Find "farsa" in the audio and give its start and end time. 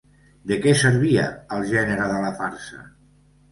2.43-2.83